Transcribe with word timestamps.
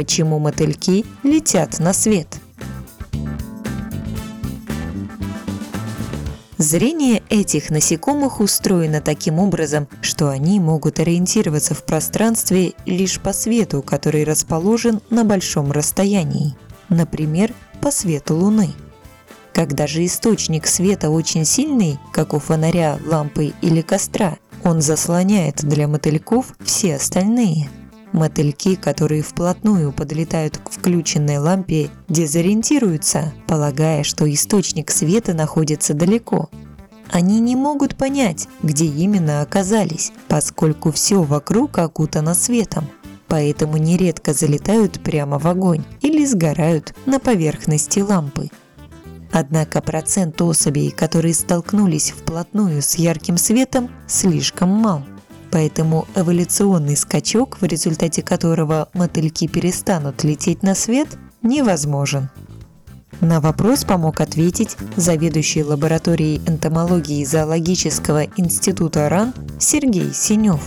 почему 0.00 0.38
мотыльки 0.38 1.04
летят 1.24 1.78
на 1.78 1.92
свет. 1.92 2.26
Зрение 6.56 7.22
этих 7.28 7.68
насекомых 7.68 8.40
устроено 8.40 9.02
таким 9.02 9.38
образом, 9.38 9.88
что 10.00 10.30
они 10.30 10.58
могут 10.58 11.00
ориентироваться 11.00 11.74
в 11.74 11.84
пространстве 11.84 12.72
лишь 12.86 13.20
по 13.20 13.34
свету, 13.34 13.82
который 13.82 14.24
расположен 14.24 15.02
на 15.10 15.26
большом 15.26 15.70
расстоянии, 15.70 16.56
например, 16.88 17.52
по 17.82 17.90
свету 17.90 18.36
Луны. 18.36 18.70
Когда 19.52 19.86
же 19.86 20.06
источник 20.06 20.66
света 20.66 21.10
очень 21.10 21.44
сильный, 21.44 21.98
как 22.10 22.32
у 22.32 22.38
фонаря, 22.38 22.98
лампы 23.04 23.52
или 23.60 23.82
костра, 23.82 24.38
он 24.64 24.80
заслоняет 24.80 25.56
для 25.56 25.86
мотыльков 25.86 26.54
все 26.64 26.96
остальные. 26.96 27.68
Мотыльки, 28.12 28.74
которые 28.74 29.22
вплотную 29.22 29.92
подлетают 29.92 30.58
к 30.58 30.70
включенной 30.70 31.38
лампе, 31.38 31.90
дезориентируются, 32.08 33.32
полагая, 33.46 34.02
что 34.02 34.30
источник 34.32 34.90
света 34.90 35.32
находится 35.32 35.94
далеко. 35.94 36.50
Они 37.10 37.40
не 37.40 37.56
могут 37.56 37.96
понять, 37.96 38.48
где 38.62 38.86
именно 38.86 39.42
оказались, 39.42 40.12
поскольку 40.28 40.90
все 40.90 41.22
вокруг 41.22 41.78
окутано 41.78 42.34
светом, 42.34 42.88
поэтому 43.28 43.76
нередко 43.76 44.32
залетают 44.32 45.00
прямо 45.00 45.38
в 45.38 45.46
огонь 45.46 45.84
или 46.00 46.24
сгорают 46.24 46.94
на 47.06 47.20
поверхности 47.20 48.00
лампы. 48.00 48.50
Однако 49.32 49.80
процент 49.80 50.40
особей, 50.42 50.90
которые 50.90 51.34
столкнулись 51.34 52.10
вплотную 52.10 52.82
с 52.82 52.96
ярким 52.96 53.36
светом, 53.36 53.88
слишком 54.08 54.70
мал– 54.70 55.04
Поэтому 55.50 56.06
эволюционный 56.14 56.96
скачок, 56.96 57.58
в 57.60 57.64
результате 57.64 58.22
которого 58.22 58.88
мотыльки 58.94 59.48
перестанут 59.48 60.22
лететь 60.24 60.62
на 60.62 60.74
свет, 60.74 61.08
невозможен. 61.42 62.30
На 63.20 63.40
вопрос 63.40 63.84
помог 63.84 64.20
ответить 64.20 64.76
заведующий 64.96 65.62
лабораторией 65.62 66.40
энтомологии 66.46 67.24
Зоологического 67.24 68.24
института 68.36 69.08
РАН 69.08 69.34
Сергей 69.58 70.14
Синев. 70.14 70.60